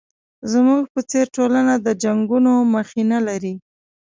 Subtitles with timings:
[0.51, 3.53] زموږ په څېر ټولنه د جنګونو مخینه لري.